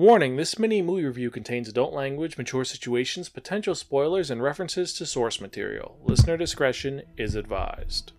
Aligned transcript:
Warning 0.00 0.36
this 0.36 0.58
mini 0.58 0.80
movie 0.80 1.04
review 1.04 1.30
contains 1.30 1.68
adult 1.68 1.92
language, 1.92 2.38
mature 2.38 2.64
situations, 2.64 3.28
potential 3.28 3.74
spoilers, 3.74 4.30
and 4.30 4.42
references 4.42 4.94
to 4.94 5.04
source 5.04 5.42
material. 5.42 5.98
Listener 6.02 6.38
discretion 6.38 7.02
is 7.18 7.34
advised. 7.34 8.12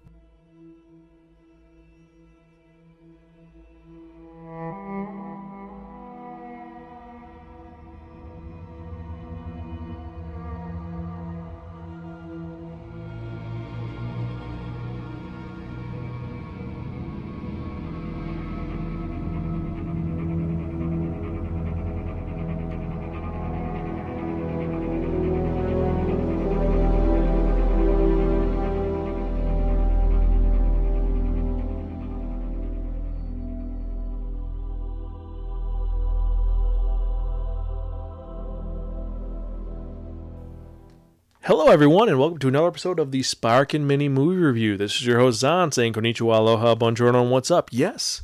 Hello, 41.52 41.68
everyone, 41.68 42.08
and 42.08 42.18
welcome 42.18 42.38
to 42.38 42.48
another 42.48 42.70
episode 42.70 42.98
of 42.98 43.12
the 43.12 43.24
Sparkin 43.24 43.86
Mini 43.86 44.08
Movie 44.08 44.42
Review. 44.42 44.78
This 44.78 44.96
is 44.96 45.06
your 45.06 45.20
host, 45.20 45.42
Zan, 45.42 45.74
saying 45.74 45.92
konnichiwa, 45.92 46.38
aloha, 46.38 46.76
bonjour, 46.76 47.10
and 47.10 47.30
what's 47.30 47.52
up. 47.52 47.68
Yes, 47.74 48.22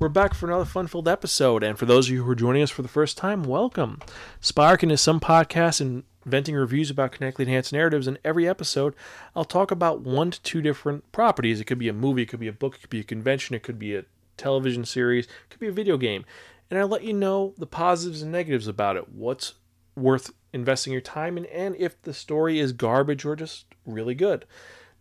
we're 0.00 0.08
back 0.08 0.34
for 0.34 0.48
another 0.48 0.64
fun-filled 0.64 1.06
episode, 1.06 1.62
and 1.62 1.78
for 1.78 1.86
those 1.86 2.08
of 2.08 2.14
you 2.14 2.24
who 2.24 2.30
are 2.32 2.34
joining 2.34 2.64
us 2.64 2.72
for 2.72 2.82
the 2.82 2.88
first 2.88 3.16
time, 3.16 3.44
welcome. 3.44 4.00
Sparkin 4.40 4.90
is 4.90 5.00
some 5.00 5.20
podcast 5.20 6.02
inventing 6.24 6.56
reviews 6.56 6.90
about 6.90 7.12
connectly 7.12 7.44
enhanced 7.44 7.72
narratives, 7.72 8.08
and 8.08 8.18
every 8.24 8.48
episode, 8.48 8.96
I'll 9.36 9.44
talk 9.44 9.70
about 9.70 10.00
one 10.00 10.32
to 10.32 10.42
two 10.42 10.60
different 10.60 11.12
properties. 11.12 11.60
It 11.60 11.66
could 11.66 11.78
be 11.78 11.88
a 11.88 11.92
movie, 11.92 12.22
it 12.22 12.28
could 12.28 12.40
be 12.40 12.48
a 12.48 12.52
book, 12.52 12.74
it 12.74 12.80
could 12.80 12.90
be 12.90 12.98
a 12.98 13.04
convention, 13.04 13.54
it 13.54 13.62
could 13.62 13.78
be 13.78 13.94
a 13.94 14.04
television 14.36 14.84
series, 14.84 15.26
it 15.26 15.50
could 15.50 15.60
be 15.60 15.68
a 15.68 15.72
video 15.72 15.96
game, 15.96 16.24
and 16.68 16.80
I'll 16.80 16.88
let 16.88 17.04
you 17.04 17.12
know 17.12 17.54
the 17.56 17.68
positives 17.68 18.20
and 18.20 18.32
negatives 18.32 18.66
about 18.66 18.96
it, 18.96 19.12
what's 19.12 19.54
worth 19.96 20.32
investing 20.52 20.92
your 20.92 21.02
time 21.02 21.36
in, 21.36 21.46
and 21.46 21.76
if 21.76 22.00
the 22.02 22.14
story 22.14 22.58
is 22.58 22.72
garbage 22.72 23.24
or 23.24 23.36
just 23.36 23.66
really 23.86 24.14
good. 24.14 24.44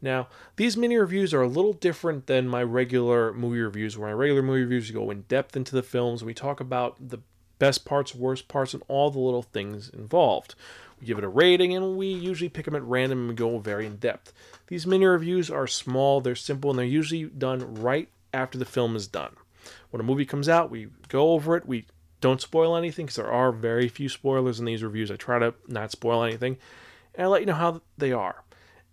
Now, 0.02 0.28
these 0.58 0.76
mini 0.76 0.98
reviews 0.98 1.34
are 1.34 1.42
a 1.42 1.48
little 1.48 1.72
different 1.72 2.28
than 2.28 2.48
my 2.48 2.62
regular 2.62 3.32
movie 3.32 3.62
reviews, 3.62 3.98
where 3.98 4.10
my 4.10 4.14
regular 4.14 4.42
movie 4.42 4.64
reviews 4.64 4.92
go 4.92 5.10
in 5.10 5.22
depth 5.24 5.56
into 5.56 5.76
the 5.76 5.82
films 5.82 6.22
and 6.22 6.28
we 6.28 6.34
talk 6.34 6.60
about 6.60 6.98
the 7.10 7.20
best 7.58 7.86
parts, 7.86 8.14
worst 8.14 8.50
parts, 8.50 8.74
and 8.74 8.84
all 8.90 9.10
the 9.10 9.20
little 9.20 9.44
things 9.44 9.90
involved. 9.90 10.56
We 11.00 11.08
give 11.08 11.18
it 11.18 11.24
a 11.24 11.30
rating 11.30 11.74
and 11.74 11.96
we 11.96 12.08
usually 12.08 12.50
pick 12.50 12.66
them 12.66 12.76
at 12.76 12.84
random 12.84 13.30
and 13.30 13.38
go 13.38 13.58
very 13.60 13.86
in 13.86 13.96
depth. 13.96 14.34
These 14.68 14.86
mini 14.86 15.06
reviews 15.06 15.50
are 15.50 15.68
small, 15.68 16.20
they're 16.20 16.36
simple, 16.36 16.72
and 16.72 16.78
they're 16.78 16.86
usually 16.86 17.24
done 17.24 17.76
right 17.76 18.10
after 18.34 18.58
the 18.58 18.66
film 18.66 18.98
is 18.98 19.08
done. 19.08 19.38
When 19.92 20.02
a 20.02 20.04
movie 20.04 20.26
comes 20.26 20.50
out, 20.50 20.70
we 20.70 20.88
go 21.08 21.32
over 21.32 21.56
it, 21.56 21.66
we 21.66 21.86
don't 22.24 22.42
spoil 22.42 22.78
anything 22.78 23.06
because 23.06 23.18
there 23.18 23.30
are 23.30 23.52
very 23.52 23.90
few 23.90 24.08
spoilers 24.08 24.58
in 24.58 24.66
these 24.66 24.82
reviews. 24.82 25.12
I 25.12 25.18
try 25.18 25.40
to 25.40 25.54
not 25.68 25.92
spoil 25.92 26.24
anything, 26.24 26.58
and 27.14 27.26
I 27.26 27.28
let 27.28 27.42
you 27.42 27.48
know 27.48 27.54
how 27.54 27.82
they 27.98 28.14
are. 28.14 28.44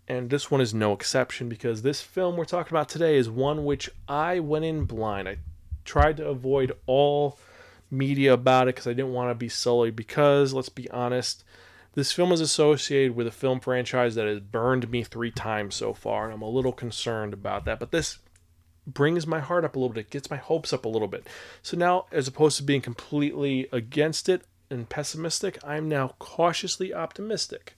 And 0.08 0.30
this 0.30 0.50
one 0.50 0.60
is 0.60 0.74
no 0.74 0.92
exception 0.92 1.48
because 1.48 1.82
this 1.82 2.00
film 2.00 2.36
we're 2.36 2.44
talking 2.44 2.76
about 2.76 2.88
today 2.88 3.16
is 3.16 3.30
one 3.30 3.64
which 3.64 3.88
I 4.08 4.40
went 4.40 4.64
in 4.64 4.84
blind. 4.84 5.28
I 5.28 5.36
tried 5.84 6.16
to 6.16 6.26
avoid 6.26 6.72
all 6.86 7.38
media 7.88 8.32
about 8.32 8.66
it 8.66 8.74
because 8.74 8.88
I 8.88 8.94
didn't 8.94 9.12
want 9.12 9.30
to 9.30 9.36
be 9.36 9.48
sullied. 9.48 9.94
Because 9.94 10.52
let's 10.52 10.68
be 10.68 10.90
honest, 10.90 11.44
this 11.94 12.10
film 12.10 12.32
is 12.32 12.40
associated 12.40 13.14
with 13.14 13.28
a 13.28 13.32
film 13.32 13.60
franchise 13.60 14.16
that 14.16 14.26
has 14.26 14.40
burned 14.40 14.90
me 14.90 15.04
three 15.04 15.30
times 15.30 15.76
so 15.76 15.94
far, 15.94 16.24
and 16.24 16.34
I'm 16.34 16.42
a 16.42 16.50
little 16.50 16.72
concerned 16.72 17.32
about 17.32 17.64
that. 17.66 17.78
But 17.78 17.92
this 17.92 18.18
brings 18.94 19.26
my 19.26 19.40
heart 19.40 19.64
up 19.64 19.76
a 19.76 19.78
little 19.78 19.94
bit, 19.94 20.10
gets 20.10 20.30
my 20.30 20.36
hopes 20.36 20.72
up 20.72 20.84
a 20.84 20.88
little 20.88 21.08
bit. 21.08 21.26
So 21.62 21.76
now, 21.76 22.06
as 22.12 22.28
opposed 22.28 22.56
to 22.58 22.62
being 22.62 22.80
completely 22.80 23.68
against 23.72 24.28
it 24.28 24.42
and 24.70 24.88
pessimistic, 24.88 25.58
I'm 25.64 25.88
now 25.88 26.14
cautiously 26.18 26.94
optimistic. 26.94 27.76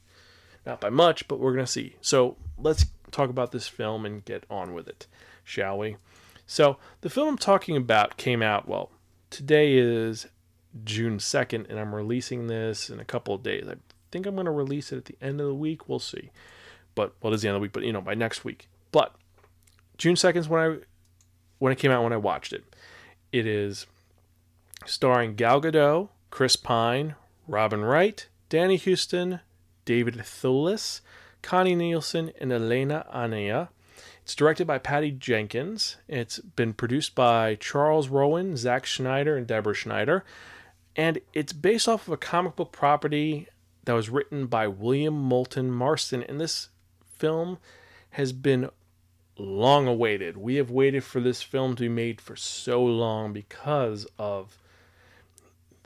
Not 0.64 0.80
by 0.80 0.90
much, 0.90 1.26
but 1.28 1.40
we're 1.40 1.54
going 1.54 1.66
to 1.66 1.70
see. 1.70 1.96
So 2.00 2.36
let's 2.58 2.86
talk 3.10 3.30
about 3.30 3.52
this 3.52 3.68
film 3.68 4.06
and 4.06 4.24
get 4.24 4.44
on 4.50 4.74
with 4.74 4.88
it, 4.88 5.06
shall 5.44 5.78
we? 5.78 5.96
So, 6.46 6.76
the 7.00 7.10
film 7.10 7.28
I'm 7.28 7.38
talking 7.38 7.76
about 7.76 8.16
came 8.16 8.42
out, 8.42 8.68
well, 8.68 8.90
today 9.30 9.74
is 9.74 10.26
June 10.84 11.18
2nd, 11.18 11.70
and 11.70 11.78
I'm 11.78 11.94
releasing 11.94 12.46
this 12.46 12.90
in 12.90 13.00
a 13.00 13.04
couple 13.04 13.34
of 13.34 13.42
days. 13.42 13.66
I 13.68 13.76
think 14.10 14.26
I'm 14.26 14.34
going 14.34 14.46
to 14.46 14.50
release 14.50 14.92
it 14.92 14.98
at 14.98 15.04
the 15.06 15.16
end 15.20 15.40
of 15.40 15.46
the 15.46 15.54
week. 15.54 15.88
We'll 15.88 15.98
see. 15.98 16.30
But, 16.94 17.14
well, 17.22 17.32
it 17.32 17.36
is 17.36 17.42
the 17.42 17.48
end 17.48 17.56
of 17.56 17.60
the 17.60 17.62
week, 17.62 17.72
but, 17.72 17.84
you 17.84 17.92
know, 17.92 18.00
by 18.00 18.14
next 18.14 18.44
week. 18.44 18.68
But, 18.90 19.14
June 19.98 20.14
2nd 20.14 20.36
is 20.36 20.48
when 20.48 20.60
I 20.60 20.76
when 21.62 21.70
it 21.70 21.78
came 21.78 21.92
out 21.92 22.02
when 22.02 22.12
I 22.12 22.16
watched 22.16 22.52
it. 22.52 22.64
It 23.30 23.46
is 23.46 23.86
starring 24.84 25.36
Gal 25.36 25.62
Gadot, 25.62 26.08
Chris 26.28 26.56
Pine, 26.56 27.14
Robin 27.46 27.84
Wright, 27.84 28.26
Danny 28.48 28.76
Huston, 28.76 29.38
David 29.84 30.16
Thewlis, 30.16 31.02
Connie 31.40 31.76
Nielsen, 31.76 32.32
and 32.40 32.52
Elena 32.52 33.06
Anaya. 33.14 33.68
It's 34.24 34.34
directed 34.34 34.66
by 34.66 34.78
Patty 34.78 35.12
Jenkins. 35.12 35.98
It's 36.08 36.40
been 36.40 36.72
produced 36.72 37.14
by 37.14 37.54
Charles 37.54 38.08
Roven, 38.08 38.56
Zack 38.56 38.84
Snyder, 38.84 39.36
and 39.36 39.46
Deborah 39.46 39.76
Snyder. 39.76 40.24
And 40.96 41.20
it's 41.32 41.52
based 41.52 41.86
off 41.86 42.08
of 42.08 42.14
a 42.14 42.16
comic 42.16 42.56
book 42.56 42.72
property 42.72 43.46
that 43.84 43.92
was 43.92 44.10
written 44.10 44.46
by 44.46 44.66
William 44.66 45.14
Moulton 45.14 45.70
Marston. 45.70 46.24
And 46.24 46.40
this 46.40 46.70
film 47.04 47.58
has 48.10 48.32
been 48.32 48.68
long 49.42 49.86
awaited. 49.86 50.36
We 50.36 50.56
have 50.56 50.70
waited 50.70 51.04
for 51.04 51.20
this 51.20 51.42
film 51.42 51.76
to 51.76 51.82
be 51.82 51.88
made 51.88 52.20
for 52.20 52.36
so 52.36 52.82
long 52.82 53.32
because 53.32 54.06
of 54.18 54.58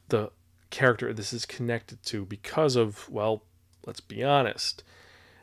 the 0.08 0.30
character 0.70 1.12
this 1.12 1.32
is 1.32 1.46
connected 1.46 2.02
to, 2.04 2.24
because 2.24 2.76
of, 2.76 3.08
well, 3.08 3.42
let's 3.86 4.00
be 4.00 4.22
honest. 4.22 4.82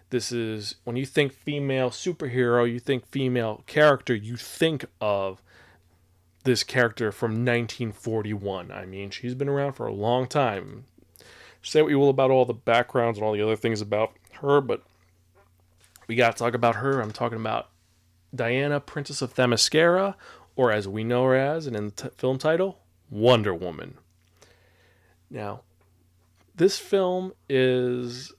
This 0.09 0.31
is 0.31 0.75
when 0.83 0.95
you 0.95 1.05
think 1.05 1.33
female 1.33 1.89
superhero, 1.89 2.71
you 2.71 2.79
think 2.79 3.07
female 3.07 3.63
character, 3.65 4.13
you 4.13 4.37
think 4.37 4.85
of 5.01 5.41
this 6.43 6.63
character 6.63 7.11
from 7.11 7.31
1941. 7.31 8.71
I 8.71 8.85
mean, 8.85 9.09
she's 9.09 9.33
been 9.33 9.49
around 9.49 9.73
for 9.73 9.87
a 9.87 9.93
long 9.93 10.27
time. 10.27 10.85
Say 11.63 11.81
what 11.81 11.89
you 11.89 11.97
will 11.97 12.09
about 12.09 12.29
all 12.29 12.45
the 12.45 12.53
backgrounds 12.53 13.17
and 13.17 13.25
all 13.25 13.33
the 13.33 13.41
other 13.41 13.55
things 13.55 13.81
about 13.81 14.13
her, 14.33 14.61
but 14.61 14.83
we 16.07 16.15
got 16.15 16.35
to 16.35 16.37
talk 16.37 16.53
about 16.53 16.75
her. 16.75 16.99
I'm 17.01 17.11
talking 17.11 17.39
about 17.39 17.69
Diana, 18.33 18.79
Princess 18.79 19.21
of 19.21 19.33
Themyscira, 19.33 20.15
or 20.55 20.71
as 20.71 20.87
we 20.87 21.03
know 21.03 21.23
her 21.25 21.35
as, 21.35 21.67
and 21.67 21.75
in 21.75 21.85
the 21.85 21.91
t- 21.91 22.09
film 22.17 22.37
title, 22.37 22.79
Wonder 23.09 23.53
Woman. 23.53 23.97
Now, 25.29 25.61
this 26.55 26.77
film 26.77 27.33
is, 27.49 28.31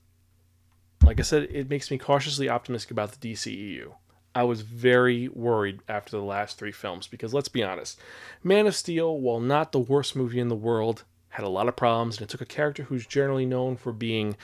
like 1.03 1.19
I 1.19 1.22
said, 1.22 1.49
it 1.50 1.69
makes 1.69 1.91
me 1.91 1.99
cautiously 1.99 2.49
optimistic 2.49 2.91
about 2.91 3.12
the 3.12 3.33
DCEU. 3.33 3.93
I 4.34 4.43
was 4.43 4.62
very 4.62 5.28
worried 5.28 5.81
after 5.88 6.16
the 6.16 6.22
last 6.22 6.59
three 6.59 6.72
films 6.72 7.06
because 7.06 7.33
let's 7.33 7.49
be 7.49 7.62
honest, 7.62 8.00
Man 8.43 8.66
of 8.66 8.75
Steel, 8.75 9.19
while 9.19 9.41
not 9.41 9.72
the 9.72 9.78
worst 9.78 10.16
movie 10.16 10.41
in 10.41 10.49
the 10.49 10.56
world, 10.56 11.04
had 11.31 11.44
a 11.44 11.49
lot 11.49 11.69
of 11.69 11.77
problems 11.77 12.16
and 12.16 12.25
it 12.25 12.31
took 12.31 12.41
a 12.41 12.47
character 12.47 12.84
who's 12.84 13.06
generally 13.06 13.47
known 13.47 13.77
for 13.77 13.93
being 13.93 14.37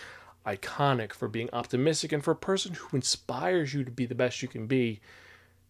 iconic, 0.46 1.12
for 1.12 1.28
being 1.28 1.48
optimistic, 1.52 2.12
and 2.12 2.22
for 2.22 2.30
a 2.30 2.36
person 2.36 2.74
who 2.74 2.96
inspires 2.96 3.74
you 3.74 3.84
to 3.84 3.90
be 3.90 4.06
the 4.06 4.14
best 4.14 4.42
you 4.42 4.48
can 4.48 4.66
be 4.66 5.00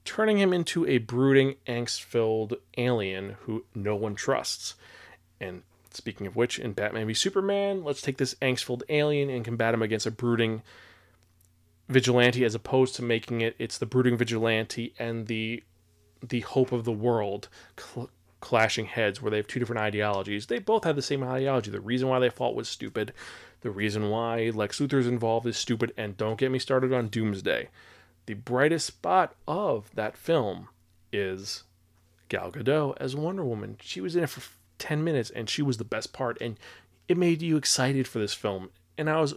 turning 0.05 0.39
him 0.39 0.53
into 0.53 0.87
a 0.87 0.99
brooding, 0.99 1.57
angst 1.67 2.03
filled 2.03 2.55
alien 2.77 3.37
who 3.43 3.65
no 3.75 3.95
one 3.95 4.15
trusts. 4.15 4.75
And 5.41 5.63
speaking 5.91 6.27
of 6.27 6.37
which, 6.37 6.59
in 6.59 6.73
Batman 6.73 7.07
v 7.07 7.15
Superman, 7.15 7.85
let's 7.85 8.03
take 8.03 8.19
this 8.19 8.35
angst 8.43 8.65
filled 8.65 8.85
alien 8.89 9.31
and 9.31 9.45
combat 9.45 9.75
him 9.75 9.83
against 9.83 10.07
a 10.07 10.11
brooding 10.11 10.63
vigilante 11.89 12.45
as 12.45 12.55
opposed 12.55 12.95
to 12.95 13.03
making 13.03 13.41
it 13.41 13.57
it's 13.59 13.77
the 13.77 13.87
brooding 13.87 14.17
vigilante 14.17 14.95
and 14.97 15.27
the 15.27 15.61
the 16.23 16.39
hope 16.39 16.71
of 16.71 16.85
the 16.85 16.93
world 16.93 17.49
cl- 17.77 18.09
clashing 18.41 18.87
heads 18.87 19.21
where 19.21 19.31
they 19.31 19.37
have 19.37 19.47
two 19.47 19.59
different 19.59 19.81
ideologies. 19.81 20.47
They 20.47 20.59
both 20.59 20.85
have 20.85 20.97
the 20.97 21.03
same 21.03 21.23
ideology. 21.23 21.71
The 21.71 21.81
reason 21.81 22.09
why 22.09 22.19
they 22.19 22.31
fought 22.31 22.55
was 22.55 22.69
stupid. 22.69 23.13
The 23.61 23.71
reason 23.71 24.09
why 24.09 24.51
Lex 24.55 24.81
Luthor's 24.81 25.07
involved 25.07 25.47
is 25.47 25.57
stupid. 25.57 25.93
And 25.97 26.17
don't 26.17 26.39
get 26.39 26.51
me 26.51 26.59
started 26.59 26.93
on 26.93 27.09
Doomsday 27.09 27.69
the 28.31 28.35
brightest 28.35 28.87
spot 28.87 29.35
of 29.49 29.91
that 29.97 30.17
film 30.17 30.69
is 31.13 31.65
Gal 32.29 32.53
Gadot 32.53 32.97
as 33.01 33.17
Wonder 33.17 33.45
Woman. 33.45 33.77
She 33.83 34.01
was 34.01 34.15
in 34.15 34.23
it 34.23 34.31
for 34.31 34.41
10 34.79 35.03
minutes 35.03 35.31
and 35.31 35.51
she 35.51 35.63
was 35.63 35.79
the 35.79 35.85
best 35.85 36.13
part 36.13 36.41
and 36.41 36.57
it 37.09 37.17
made 37.17 37.43
you 37.43 37.57
excited 37.57 38.07
for 38.07 38.21
this 38.21 38.33
film. 38.33 38.71
And 38.97 39.11
I 39.11 39.21
was 39.21 39.35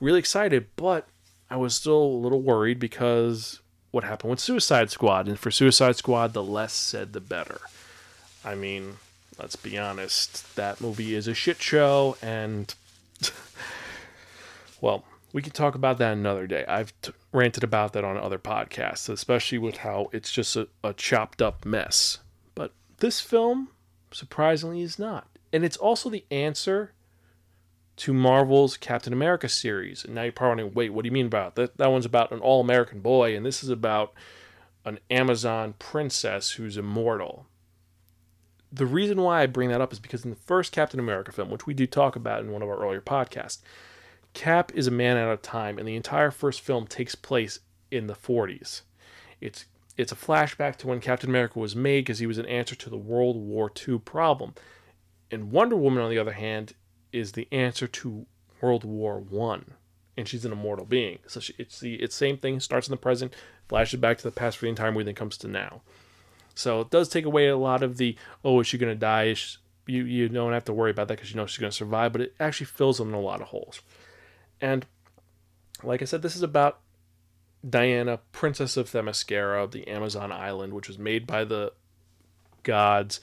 really 0.00 0.18
excited, 0.18 0.68
but 0.76 1.06
I 1.50 1.58
was 1.58 1.74
still 1.74 2.02
a 2.02 2.22
little 2.22 2.40
worried 2.40 2.80
because 2.80 3.60
what 3.90 4.04
happened 4.04 4.30
with 4.30 4.40
Suicide 4.40 4.90
Squad 4.90 5.28
and 5.28 5.38
for 5.38 5.50
Suicide 5.50 5.96
Squad 5.96 6.32
the 6.32 6.42
less 6.42 6.72
said 6.72 7.12
the 7.12 7.20
better. 7.20 7.60
I 8.42 8.54
mean, 8.54 8.96
let's 9.38 9.56
be 9.56 9.76
honest, 9.76 10.56
that 10.56 10.80
movie 10.80 11.14
is 11.14 11.28
a 11.28 11.34
shit 11.34 11.60
show, 11.60 12.16
and 12.22 12.74
well, 14.80 15.04
we 15.36 15.42
can 15.42 15.52
talk 15.52 15.74
about 15.74 15.98
that 15.98 16.14
another 16.14 16.46
day. 16.46 16.64
I've 16.66 16.98
t- 17.02 17.12
ranted 17.30 17.62
about 17.62 17.92
that 17.92 18.04
on 18.04 18.16
other 18.16 18.38
podcasts, 18.38 19.10
especially 19.10 19.58
with 19.58 19.76
how 19.76 20.08
it's 20.10 20.32
just 20.32 20.56
a, 20.56 20.66
a 20.82 20.94
chopped 20.94 21.42
up 21.42 21.66
mess. 21.66 22.20
But 22.54 22.72
this 23.00 23.20
film, 23.20 23.68
surprisingly, 24.10 24.80
is 24.80 24.98
not. 24.98 25.28
And 25.52 25.62
it's 25.62 25.76
also 25.76 26.08
the 26.08 26.24
answer 26.30 26.94
to 27.96 28.14
Marvel's 28.14 28.78
Captain 28.78 29.12
America 29.12 29.46
series. 29.46 30.06
And 30.06 30.14
now 30.14 30.22
you're 30.22 30.32
probably 30.32 30.64
wondering, 30.64 30.74
wait, 30.74 30.94
what 30.94 31.02
do 31.02 31.08
you 31.08 31.12
mean 31.12 31.26
about 31.26 31.54
that? 31.56 31.76
That 31.76 31.92
one's 31.92 32.06
about 32.06 32.32
an 32.32 32.40
all 32.40 32.62
American 32.62 33.00
boy, 33.00 33.36
and 33.36 33.44
this 33.44 33.62
is 33.62 33.68
about 33.68 34.14
an 34.86 35.00
Amazon 35.10 35.74
princess 35.78 36.52
who's 36.52 36.78
immortal. 36.78 37.44
The 38.72 38.86
reason 38.86 39.20
why 39.20 39.42
I 39.42 39.46
bring 39.46 39.68
that 39.68 39.82
up 39.82 39.92
is 39.92 39.98
because 39.98 40.24
in 40.24 40.30
the 40.30 40.36
first 40.36 40.72
Captain 40.72 40.98
America 40.98 41.30
film, 41.30 41.50
which 41.50 41.66
we 41.66 41.74
do 41.74 41.86
talk 41.86 42.16
about 42.16 42.40
in 42.40 42.52
one 42.52 42.62
of 42.62 42.70
our 42.70 42.82
earlier 42.82 43.02
podcasts, 43.02 43.58
Cap 44.36 44.70
is 44.74 44.86
a 44.86 44.90
man 44.90 45.16
out 45.16 45.32
of 45.32 45.40
time, 45.40 45.78
and 45.78 45.88
the 45.88 45.96
entire 45.96 46.30
first 46.30 46.60
film 46.60 46.86
takes 46.86 47.14
place 47.14 47.60
in 47.90 48.06
the 48.06 48.14
40s. 48.14 48.82
It's 49.40 49.64
it's 49.96 50.12
a 50.12 50.16
flashback 50.16 50.76
to 50.76 50.88
when 50.88 51.00
Captain 51.00 51.30
America 51.30 51.58
was 51.58 51.74
made 51.74 52.00
because 52.00 52.18
he 52.18 52.26
was 52.26 52.36
an 52.36 52.44
answer 52.44 52.74
to 52.74 52.90
the 52.90 52.98
World 52.98 53.36
War 53.38 53.72
II 53.88 53.98
problem. 53.98 54.52
And 55.30 55.50
Wonder 55.50 55.74
Woman, 55.74 56.02
on 56.02 56.10
the 56.10 56.18
other 56.18 56.34
hand, 56.34 56.74
is 57.12 57.32
the 57.32 57.48
answer 57.50 57.86
to 57.86 58.26
World 58.60 58.84
War 58.84 59.18
One, 59.18 59.70
and 60.18 60.28
she's 60.28 60.44
an 60.44 60.52
immortal 60.52 60.84
being. 60.84 61.20
So 61.26 61.40
she, 61.40 61.54
it's 61.56 61.80
the 61.80 61.94
it's 61.94 62.14
same 62.14 62.36
thing. 62.36 62.60
Starts 62.60 62.88
in 62.88 62.92
the 62.92 62.98
present, 62.98 63.32
flashes 63.70 64.00
back 64.00 64.18
to 64.18 64.24
the 64.24 64.30
past 64.30 64.58
for 64.58 64.66
the 64.66 64.70
entire 64.70 64.92
movie, 64.92 65.04
then 65.04 65.14
comes 65.14 65.38
to 65.38 65.48
now. 65.48 65.80
So 66.54 66.82
it 66.82 66.90
does 66.90 67.08
take 67.08 67.24
away 67.24 67.48
a 67.48 67.56
lot 67.56 67.82
of 67.82 67.96
the 67.96 68.16
oh, 68.44 68.60
is 68.60 68.66
she 68.66 68.76
gonna 68.76 68.94
die? 68.94 69.28
Is 69.28 69.56
you 69.86 70.04
you 70.04 70.28
don't 70.28 70.52
have 70.52 70.66
to 70.66 70.74
worry 70.74 70.90
about 70.90 71.08
that 71.08 71.16
because 71.16 71.30
you 71.30 71.36
know 71.36 71.46
she's 71.46 71.58
gonna 71.58 71.72
survive, 71.72 72.12
but 72.12 72.20
it 72.20 72.34
actually 72.38 72.66
fills 72.66 73.00
in 73.00 73.14
a 73.14 73.18
lot 73.20 73.40
of 73.40 73.46
holes. 73.46 73.80
And 74.60 74.86
like 75.82 76.02
I 76.02 76.04
said, 76.04 76.22
this 76.22 76.36
is 76.36 76.42
about 76.42 76.80
Diana, 77.68 78.20
Princess 78.32 78.76
of 78.76 78.90
Themyscira, 78.90 79.70
the 79.70 79.88
Amazon 79.88 80.32
island, 80.32 80.72
which 80.72 80.88
was 80.88 80.98
made 80.98 81.26
by 81.26 81.44
the 81.44 81.72
gods 82.62 83.20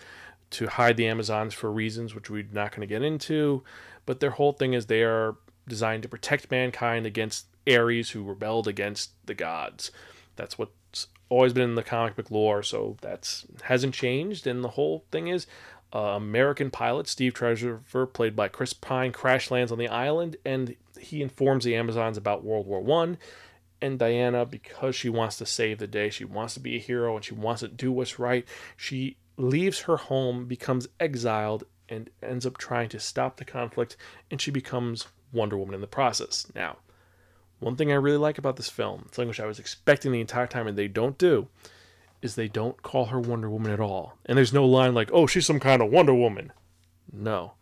to 0.51 0.67
hide 0.67 0.97
the 0.97 1.07
Amazons 1.07 1.53
for 1.53 1.71
reasons 1.71 2.13
which 2.13 2.29
we're 2.29 2.45
not 2.51 2.71
going 2.71 2.81
to 2.81 2.87
get 2.87 3.01
into. 3.01 3.63
But 4.05 4.19
their 4.19 4.31
whole 4.31 4.53
thing 4.53 4.73
is 4.73 4.85
they 4.85 5.03
are 5.03 5.35
designed 5.67 6.03
to 6.03 6.09
protect 6.09 6.51
mankind 6.51 7.05
against 7.05 7.47
Ares 7.67 8.11
who 8.11 8.23
rebelled 8.23 8.67
against 8.67 9.11
the 9.25 9.33
gods. 9.33 9.91
That's 10.35 10.57
what's 10.57 11.07
always 11.29 11.53
been 11.53 11.69
in 11.69 11.75
the 11.75 11.83
comic 11.83 12.15
book 12.15 12.29
lore, 12.29 12.63
so 12.63 12.97
that's 13.01 13.45
hasn't 13.63 13.93
changed. 13.93 14.45
And 14.45 14.63
the 14.63 14.69
whole 14.69 15.05
thing 15.11 15.27
is 15.27 15.47
uh, 15.93 15.99
American 15.99 16.69
pilot 16.69 17.07
Steve 17.07 17.33
Trevor, 17.33 18.05
played 18.07 18.35
by 18.35 18.47
Chris 18.47 18.73
Pine, 18.73 19.11
crash 19.11 19.49
lands 19.49 19.71
on 19.71 19.77
the 19.77 19.87
island, 19.87 20.35
and 20.43 20.75
he 21.03 21.21
informs 21.21 21.65
the 21.65 21.75
Amazons 21.75 22.17
about 22.17 22.43
World 22.43 22.67
War 22.67 22.81
One. 22.81 23.17
And 23.81 23.99
Diana, 23.99 24.45
because 24.45 24.95
she 24.95 25.09
wants 25.09 25.37
to 25.37 25.45
save 25.45 25.77
the 25.77 25.87
day, 25.87 26.09
she 26.09 26.23
wants 26.23 26.53
to 26.53 26.61
be 26.61 26.77
a 26.77 26.79
hero, 26.79 27.15
and 27.15 27.25
she 27.25 27.33
wants 27.33 27.59
to 27.59 27.67
do 27.67 27.91
what's 27.91 28.17
right. 28.17 28.45
She 28.77 29.17
leaves 29.35 29.81
her 29.81 29.97
home, 29.97 30.45
becomes 30.45 30.87
exiled, 31.01 31.65
and 31.89 32.09
ends 32.21 32.45
up 32.45 32.57
trying 32.57 32.87
to 32.89 32.99
stop 32.99 33.37
the 33.37 33.45
conflict, 33.45 33.97
and 34.31 34.39
she 34.39 34.51
becomes 34.51 35.07
Wonder 35.33 35.57
Woman 35.57 35.75
in 35.75 35.81
the 35.81 35.87
process. 35.87 36.47
Now, 36.55 36.77
one 37.59 37.75
thing 37.75 37.91
I 37.91 37.95
really 37.95 38.17
like 38.17 38.37
about 38.37 38.55
this 38.55 38.69
film, 38.69 39.07
something 39.11 39.27
which 39.27 39.39
I 39.39 39.45
was 39.45 39.59
expecting 39.59 40.11
the 40.11 40.21
entire 40.21 40.47
time 40.47 40.67
and 40.67 40.77
they 40.77 40.87
don't 40.87 41.17
do, 41.17 41.47
is 42.21 42.35
they 42.35 42.47
don't 42.47 42.81
call 42.81 43.07
her 43.07 43.19
Wonder 43.19 43.49
Woman 43.49 43.71
at 43.71 43.79
all. 43.79 44.17
And 44.25 44.37
there's 44.37 44.53
no 44.53 44.65
line 44.65 44.93
like, 44.93 45.09
oh, 45.11 45.27
she's 45.27 45.45
some 45.45 45.59
kind 45.59 45.81
of 45.81 45.91
Wonder 45.91 46.13
Woman. 46.13 46.53
No, 47.11 47.53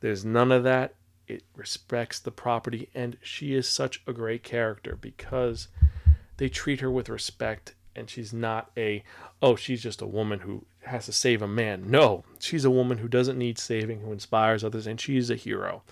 there's 0.00 0.24
none 0.24 0.50
of 0.50 0.64
that. 0.64 0.94
It 1.28 1.44
respects 1.54 2.18
the 2.18 2.30
property, 2.30 2.88
and 2.94 3.16
she 3.22 3.54
is 3.54 3.68
such 3.68 4.02
a 4.06 4.12
great 4.12 4.42
character 4.42 4.96
because 5.00 5.68
they 6.36 6.48
treat 6.48 6.80
her 6.80 6.90
with 6.90 7.08
respect, 7.08 7.74
and 7.94 8.10
she's 8.10 8.32
not 8.32 8.70
a, 8.76 9.04
oh, 9.40 9.56
she's 9.56 9.82
just 9.82 10.02
a 10.02 10.06
woman 10.06 10.40
who 10.40 10.64
has 10.80 11.06
to 11.06 11.12
save 11.12 11.42
a 11.42 11.48
man. 11.48 11.90
No, 11.90 12.24
she's 12.40 12.64
a 12.64 12.70
woman 12.70 12.98
who 12.98 13.08
doesn't 13.08 13.38
need 13.38 13.58
saving, 13.58 14.00
who 14.00 14.12
inspires 14.12 14.64
others, 14.64 14.86
and 14.86 15.00
she's 15.00 15.30
a 15.30 15.36
hero. 15.36 15.82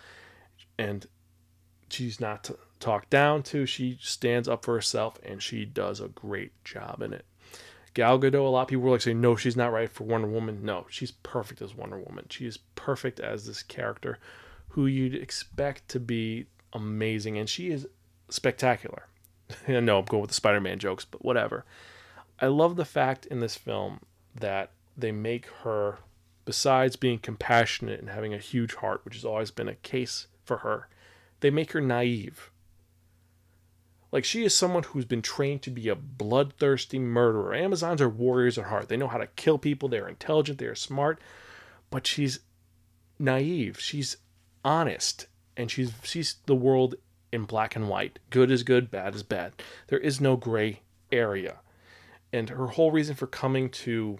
And 0.78 1.06
she's 1.88 2.20
not 2.20 2.44
to 2.44 2.58
talk 2.80 3.08
down 3.10 3.42
to. 3.44 3.66
She 3.66 3.98
stands 4.00 4.48
up 4.48 4.64
for 4.64 4.74
herself, 4.74 5.18
and 5.22 5.42
she 5.42 5.64
does 5.64 6.00
a 6.00 6.08
great 6.08 6.52
job 6.64 7.02
in 7.02 7.12
it. 7.12 7.24
Gal 7.92 8.18
Gadot, 8.18 8.34
a 8.34 8.48
lot 8.48 8.62
of 8.62 8.68
people 8.68 8.84
were 8.84 8.90
like 8.92 9.00
saying, 9.00 9.20
no, 9.20 9.36
she's 9.36 9.56
not 9.56 9.72
right 9.72 9.90
for 9.90 10.04
Wonder 10.04 10.28
Woman. 10.28 10.64
No, 10.64 10.86
she's 10.88 11.10
perfect 11.10 11.60
as 11.60 11.74
Wonder 11.74 11.98
Woman. 11.98 12.26
She 12.30 12.46
is 12.46 12.58
perfect 12.74 13.20
as 13.20 13.46
this 13.46 13.62
character 13.62 14.18
who 14.70 14.86
you'd 14.86 15.14
expect 15.14 15.88
to 15.88 16.00
be 16.00 16.46
amazing, 16.72 17.38
and 17.38 17.48
she 17.48 17.70
is 17.70 17.86
spectacular. 18.28 19.06
Know 19.68 19.98
I'm 19.98 20.04
going 20.04 20.20
with 20.20 20.30
the 20.30 20.34
Spider 20.34 20.60
Man 20.60 20.78
jokes, 20.78 21.04
but 21.04 21.24
whatever. 21.24 21.64
I 22.40 22.46
love 22.46 22.76
the 22.76 22.84
fact 22.84 23.26
in 23.26 23.40
this 23.40 23.56
film 23.56 24.00
that 24.34 24.70
they 24.96 25.12
make 25.12 25.46
her, 25.64 25.98
besides 26.44 26.96
being 26.96 27.18
compassionate 27.18 28.00
and 28.00 28.10
having 28.10 28.32
a 28.32 28.38
huge 28.38 28.74
heart, 28.76 29.04
which 29.04 29.14
has 29.14 29.24
always 29.24 29.50
been 29.50 29.68
a 29.68 29.74
case 29.74 30.28
for 30.44 30.58
her, 30.58 30.88
they 31.40 31.50
make 31.50 31.72
her 31.72 31.80
naive. 31.80 32.50
Like 34.12 34.24
she 34.24 34.44
is 34.44 34.54
someone 34.54 34.82
who's 34.84 35.04
been 35.04 35.22
trained 35.22 35.62
to 35.62 35.70
be 35.70 35.88
a 35.88 35.94
bloodthirsty 35.94 36.98
murderer. 36.98 37.54
Amazons 37.54 38.00
are 38.00 38.08
warriors 38.08 38.58
at 38.58 38.66
heart. 38.66 38.88
They 38.88 38.96
know 38.96 39.08
how 39.08 39.18
to 39.18 39.28
kill 39.28 39.58
people. 39.58 39.88
They're 39.88 40.08
intelligent. 40.08 40.58
They're 40.58 40.74
smart. 40.74 41.20
But 41.90 42.06
she's 42.06 42.40
naive. 43.18 43.78
She's 43.78 44.16
honest, 44.64 45.26
and 45.56 45.70
she's 45.70 45.92
sees 46.02 46.36
the 46.46 46.54
world 46.54 46.94
in 47.32 47.44
black 47.44 47.76
and 47.76 47.88
white. 47.88 48.18
Good 48.30 48.50
is 48.50 48.62
good. 48.62 48.90
Bad 48.90 49.14
is 49.14 49.22
bad. 49.22 49.52
There 49.88 49.98
is 49.98 50.20
no 50.20 50.36
gray 50.36 50.80
area. 51.12 51.56
And 52.32 52.48
her 52.50 52.68
whole 52.68 52.90
reason 52.90 53.14
for 53.14 53.26
coming 53.26 53.68
to 53.70 54.18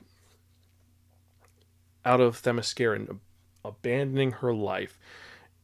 out 2.05 2.21
of 2.21 2.41
Themyscira 2.41 2.97
and 2.97 3.21
abandoning 3.65 4.33
her 4.33 4.53
life 4.53 4.99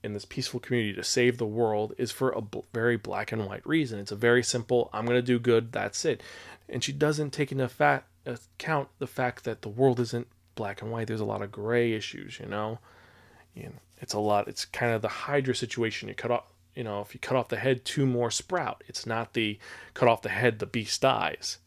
in 0.03 0.13
this 0.13 0.25
peaceful 0.25 0.61
community 0.61 0.95
to 0.95 1.03
save 1.03 1.39
the 1.39 1.47
world 1.47 1.93
is 1.99 2.13
for 2.13 2.31
a 2.31 2.43
very 2.73 2.97
black 2.97 3.33
and 3.33 3.47
white 3.47 3.67
reason. 3.67 3.99
It's 3.99 4.13
a 4.13 4.17
very 4.17 4.43
simple, 4.43 4.89
I'm 4.93 5.05
going 5.05 5.19
to 5.19 5.23
do 5.23 5.39
good, 5.39 5.73
that's 5.73 6.05
it. 6.05 6.23
And 6.69 6.85
she 6.85 6.93
doesn't 6.93 7.33
take 7.33 7.51
into 7.51 7.69
fa- 7.69 8.05
account 8.25 8.89
the 8.99 9.07
fact 9.07 9.45
that 9.45 9.63
the 9.63 9.69
world 9.69 9.99
isn't 9.99 10.29
black 10.55 10.83
and 10.83 10.93
white. 10.93 11.09
There's 11.09 11.21
a 11.21 11.25
lot 11.25 11.43
of 11.43 11.51
gray 11.51 11.93
issues, 11.93 12.39
you 12.39 12.47
know? 12.47 12.79
You 13.57 13.65
know? 13.65 13.81
It's 13.99 14.15
a 14.15 14.21
lot, 14.21 14.47
it's 14.47 14.65
kind 14.65 14.93
of 14.93 15.03
the 15.03 15.09
Hydra 15.09 15.55
situation. 15.55 16.09
You 16.09 16.15
cut 16.15 16.31
off, 16.31 16.45
you 16.75 16.85
know, 16.85 17.01
if 17.01 17.15
you 17.15 17.21
cut 17.21 17.37
off 17.37 17.49
the 17.49 17.57
head, 17.57 17.85
two 17.85 18.07
more 18.07 18.31
sprout. 18.31 18.85
It's 18.87 19.07
not 19.07 19.33
the 19.33 19.59
cut 19.95 20.09
off 20.09 20.23
the 20.23 20.29
head, 20.29 20.59
the 20.59 20.67
beast 20.67 21.01
dies. 21.01 21.59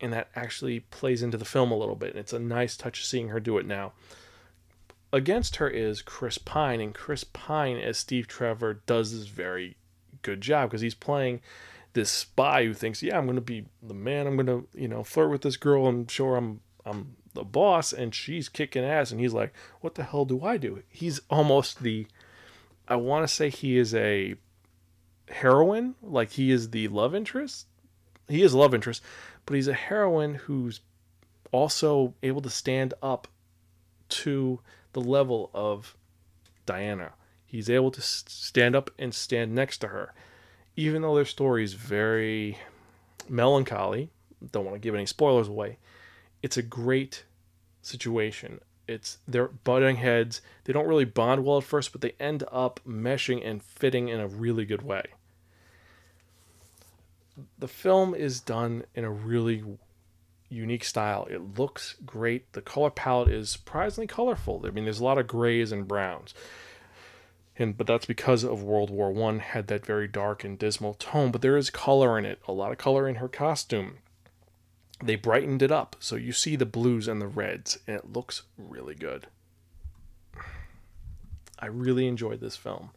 And 0.00 0.12
that 0.12 0.28
actually 0.34 0.80
plays 0.80 1.22
into 1.22 1.38
the 1.38 1.44
film 1.44 1.70
a 1.70 1.76
little 1.76 1.94
bit. 1.94 2.10
And 2.10 2.18
it's 2.18 2.32
a 2.32 2.38
nice 2.38 2.76
touch 2.76 3.04
seeing 3.04 3.28
her 3.28 3.40
do 3.40 3.58
it 3.58 3.66
now 3.66 3.92
against 5.12 5.56
her 5.56 5.68
is 5.68 6.02
Chris 6.02 6.38
Pine, 6.38 6.80
and 6.80 6.94
Chris 6.94 7.24
Pine 7.24 7.76
as 7.76 7.98
Steve 7.98 8.26
Trevor 8.26 8.82
does 8.86 9.12
this 9.12 9.28
very 9.28 9.76
good 10.22 10.40
job 10.40 10.70
because 10.70 10.80
he's 10.80 10.94
playing 10.94 11.40
this 11.94 12.10
spy 12.10 12.64
who 12.64 12.74
thinks, 12.74 13.02
yeah, 13.02 13.16
I'm 13.16 13.24
going 13.24 13.36
to 13.36 13.42
be 13.42 13.66
the 13.82 13.94
man. 13.94 14.26
I'm 14.26 14.36
going 14.36 14.46
to, 14.46 14.66
you 14.78 14.88
know, 14.88 15.02
flirt 15.02 15.30
with 15.30 15.42
this 15.42 15.56
girl 15.56 16.04
show 16.08 16.26
her 16.26 16.36
I'm 16.36 16.60
I'm 16.84 17.16
the 17.34 17.44
boss, 17.44 17.92
and 17.92 18.14
she's 18.14 18.48
kicking 18.48 18.84
ass, 18.84 19.10
and 19.10 19.20
he's 19.20 19.34
like, 19.34 19.52
what 19.80 19.94
the 19.94 20.04
hell 20.04 20.24
do 20.24 20.42
I 20.42 20.56
do? 20.56 20.82
He's 20.88 21.20
almost 21.30 21.82
the, 21.82 22.06
I 22.86 22.96
want 22.96 23.26
to 23.26 23.32
say 23.32 23.50
he 23.50 23.78
is 23.78 23.94
a 23.94 24.34
heroine, 25.28 25.94
like 26.02 26.32
he 26.32 26.50
is 26.50 26.70
the 26.70 26.88
love 26.88 27.14
interest. 27.14 27.66
He 28.28 28.42
is 28.42 28.54
love 28.54 28.74
interest, 28.74 29.02
but 29.46 29.54
he's 29.54 29.68
a 29.68 29.74
heroine 29.74 30.34
who's 30.34 30.80
also 31.52 32.14
able 32.22 32.42
to 32.42 32.50
stand 32.50 32.94
up 33.02 33.28
to 34.08 34.60
the 34.92 35.00
level 35.00 35.50
of 35.54 35.96
Diana. 36.66 37.12
He's 37.46 37.70
able 37.70 37.90
to 37.92 38.02
stand 38.02 38.76
up 38.76 38.90
and 38.98 39.14
stand 39.14 39.54
next 39.54 39.78
to 39.78 39.88
her. 39.88 40.12
Even 40.76 41.02
though 41.02 41.14
their 41.14 41.24
story 41.24 41.64
is 41.64 41.72
very 41.72 42.58
melancholy, 43.28 44.10
don't 44.52 44.64
want 44.64 44.74
to 44.74 44.80
give 44.80 44.94
any 44.94 45.06
spoilers 45.06 45.48
away, 45.48 45.78
it's 46.42 46.56
a 46.56 46.62
great 46.62 47.24
situation. 47.82 48.60
It's 48.86 49.18
they're 49.28 49.48
butting 49.48 49.96
heads. 49.96 50.40
They 50.64 50.72
don't 50.72 50.88
really 50.88 51.04
bond 51.04 51.44
well 51.44 51.58
at 51.58 51.64
first, 51.64 51.92
but 51.92 52.00
they 52.00 52.14
end 52.18 52.44
up 52.50 52.80
meshing 52.86 53.46
and 53.46 53.62
fitting 53.62 54.08
in 54.08 54.20
a 54.20 54.28
really 54.28 54.64
good 54.64 54.82
way. 54.82 55.02
The 57.58 57.68
film 57.68 58.14
is 58.14 58.40
done 58.40 58.84
in 58.94 59.04
a 59.04 59.10
really 59.10 59.62
unique 60.48 60.84
style. 60.84 61.26
It 61.30 61.58
looks 61.58 61.96
great. 62.04 62.52
The 62.52 62.62
color 62.62 62.90
palette 62.90 63.28
is 63.28 63.50
surprisingly 63.50 64.06
colorful. 64.06 64.64
I 64.64 64.70
mean, 64.70 64.84
there's 64.84 65.00
a 65.00 65.04
lot 65.04 65.18
of 65.18 65.26
grays 65.26 65.70
and 65.70 65.86
browns. 65.86 66.34
And, 67.56 67.76
but 67.76 67.86
that's 67.86 68.06
because 68.06 68.44
of 68.44 68.62
World 68.62 68.88
War 68.88 69.10
One 69.10 69.40
had 69.40 69.66
that 69.66 69.84
very 69.84 70.08
dark 70.08 70.44
and 70.44 70.58
dismal 70.58 70.94
tone. 70.94 71.30
But 71.30 71.42
there 71.42 71.56
is 71.56 71.70
color 71.70 72.18
in 72.18 72.24
it, 72.24 72.40
a 72.46 72.52
lot 72.52 72.72
of 72.72 72.78
color 72.78 73.08
in 73.08 73.16
her 73.16 73.28
costume. 73.28 73.98
They 75.02 75.16
brightened 75.16 75.62
it 75.62 75.70
up, 75.70 75.96
so 76.00 76.16
you 76.16 76.32
see 76.32 76.56
the 76.56 76.66
blues 76.66 77.06
and 77.06 77.20
the 77.20 77.28
reds, 77.28 77.78
and 77.86 77.96
it 77.96 78.12
looks 78.12 78.42
really 78.56 78.94
good. 78.94 79.28
I 81.58 81.66
really 81.66 82.06
enjoyed 82.06 82.40
this 82.40 82.56
film. 82.56 82.90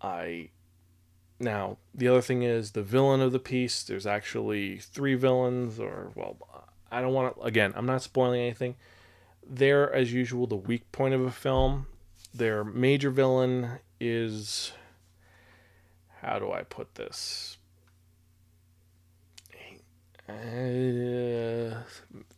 I 0.00 0.50
now 1.40 1.78
the 1.94 2.08
other 2.08 2.20
thing 2.20 2.42
is 2.42 2.72
the 2.72 2.82
villain 2.82 3.20
of 3.20 3.32
the 3.32 3.38
piece. 3.38 3.82
There's 3.82 4.06
actually 4.06 4.78
three 4.78 5.14
villains, 5.14 5.78
or 5.78 6.12
well, 6.14 6.36
I 6.90 7.00
don't 7.00 7.12
want 7.12 7.36
to. 7.36 7.42
Again, 7.42 7.72
I'm 7.76 7.86
not 7.86 8.02
spoiling 8.02 8.40
anything. 8.40 8.76
They're 9.46 9.92
as 9.92 10.12
usual 10.12 10.46
the 10.46 10.56
weak 10.56 10.90
point 10.92 11.14
of 11.14 11.20
a 11.20 11.30
film. 11.30 11.86
Their 12.32 12.64
major 12.64 13.10
villain 13.10 13.78
is 14.00 14.72
how 16.22 16.38
do 16.38 16.50
I 16.50 16.62
put 16.62 16.94
this? 16.94 17.58
Uh, 20.28 21.82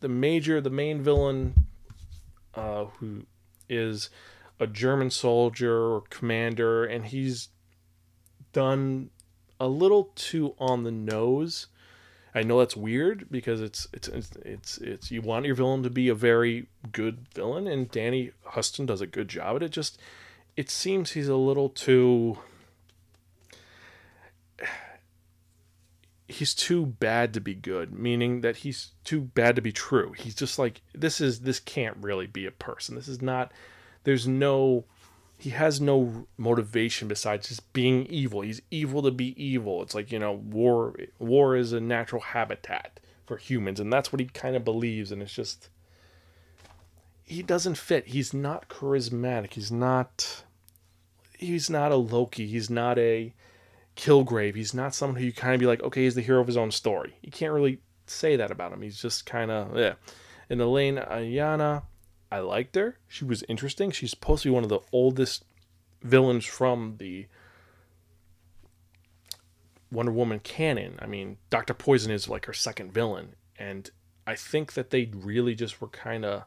the 0.00 0.08
major, 0.08 0.60
the 0.60 0.70
main 0.70 1.02
villain, 1.02 1.54
uh, 2.54 2.86
who 2.98 3.26
is 3.68 4.10
a 4.58 4.66
German 4.66 5.10
soldier 5.10 5.94
or 5.94 6.00
commander, 6.10 6.84
and 6.84 7.06
he's 7.06 7.48
done 8.52 9.10
a 9.60 9.68
little 9.68 10.10
too 10.14 10.54
on 10.58 10.82
the 10.82 10.90
nose. 10.90 11.68
I 12.34 12.42
know 12.42 12.58
that's 12.58 12.76
weird 12.76 13.26
because 13.30 13.60
it's 13.60 13.86
it's 13.92 14.08
it's 14.08 14.30
it's, 14.44 14.78
it's 14.78 15.10
you 15.10 15.22
want 15.22 15.46
your 15.46 15.54
villain 15.54 15.82
to 15.84 15.90
be 15.90 16.08
a 16.08 16.14
very 16.14 16.66
good 16.92 17.26
villain, 17.34 17.66
and 17.66 17.90
Danny 17.90 18.32
Huston 18.44 18.84
does 18.84 19.00
a 19.00 19.06
good 19.06 19.28
job 19.28 19.56
at 19.56 19.62
it. 19.62 19.70
Just 19.70 19.98
it 20.56 20.70
seems 20.70 21.12
he's 21.12 21.28
a 21.28 21.36
little 21.36 21.68
too 21.68 22.38
he's 26.28 26.54
too 26.54 26.86
bad 26.86 27.32
to 27.34 27.40
be 27.40 27.54
good, 27.54 27.92
meaning 27.92 28.40
that 28.40 28.58
he's 28.58 28.92
too 29.04 29.20
bad 29.20 29.56
to 29.56 29.62
be 29.62 29.72
true. 29.72 30.12
He's 30.12 30.34
just 30.34 30.58
like 30.58 30.82
this 30.94 31.20
is 31.20 31.40
this 31.40 31.60
can't 31.60 31.96
really 32.00 32.26
be 32.26 32.46
a 32.46 32.50
person. 32.50 32.94
This 32.94 33.08
is 33.08 33.22
not 33.22 33.52
there's 34.04 34.26
no 34.26 34.84
he 35.38 35.50
has 35.50 35.80
no 35.80 36.26
motivation 36.38 37.08
besides 37.08 37.48
just 37.48 37.72
being 37.72 38.06
evil. 38.06 38.40
He's 38.40 38.62
evil 38.70 39.02
to 39.02 39.10
be 39.10 39.40
evil. 39.42 39.82
It's 39.82 39.94
like, 39.94 40.10
you 40.10 40.18
know, 40.18 40.32
war 40.32 40.96
war 41.18 41.56
is 41.56 41.72
a 41.72 41.80
natural 41.80 42.22
habitat 42.22 43.00
for 43.26 43.36
humans 43.36 43.80
and 43.80 43.92
that's 43.92 44.12
what 44.12 44.20
he 44.20 44.26
kind 44.26 44.56
of 44.56 44.64
believes 44.64 45.10
and 45.12 45.22
it's 45.22 45.34
just 45.34 45.68
he 47.24 47.42
doesn't 47.42 47.76
fit. 47.76 48.08
He's 48.08 48.32
not 48.32 48.68
charismatic. 48.68 49.54
He's 49.54 49.70
not 49.72 50.44
he's 51.38 51.70
not 51.70 51.92
a 51.92 51.96
Loki. 51.96 52.46
He's 52.46 52.70
not 52.70 52.98
a 52.98 53.32
Kilgrave. 53.96 54.54
He's 54.54 54.74
not 54.74 54.94
someone 54.94 55.18
who 55.18 55.26
you 55.26 55.32
kind 55.32 55.54
of 55.54 55.60
be 55.60 55.66
like, 55.66 55.82
okay, 55.82 56.04
he's 56.04 56.14
the 56.14 56.22
hero 56.22 56.40
of 56.40 56.46
his 56.46 56.56
own 56.56 56.70
story. 56.70 57.16
You 57.22 57.32
can't 57.32 57.52
really 57.52 57.80
say 58.06 58.36
that 58.36 58.50
about 58.50 58.72
him. 58.72 58.82
He's 58.82 59.00
just 59.00 59.26
kind 59.26 59.50
of 59.50 59.76
yeah. 59.76 59.94
And 60.48 60.60
Elaine 60.60 60.96
Ayana, 60.96 61.82
I 62.30 62.38
liked 62.40 62.76
her. 62.76 62.98
She 63.08 63.24
was 63.24 63.42
interesting. 63.48 63.90
She's 63.90 64.10
supposed 64.10 64.42
to 64.42 64.50
be 64.50 64.54
one 64.54 64.62
of 64.62 64.68
the 64.68 64.80
oldest 64.92 65.44
villains 66.02 66.44
from 66.44 66.96
the 66.98 67.26
Wonder 69.90 70.12
Woman 70.12 70.40
canon. 70.40 70.98
I 71.00 71.06
mean, 71.06 71.38
Doctor 71.50 71.74
Poison 71.74 72.12
is 72.12 72.28
like 72.28 72.46
her 72.46 72.52
second 72.52 72.92
villain, 72.92 73.34
and 73.58 73.90
I 74.26 74.34
think 74.34 74.74
that 74.74 74.90
they 74.90 75.10
really 75.14 75.54
just 75.54 75.80
were 75.80 75.88
kind 75.88 76.24
of 76.24 76.44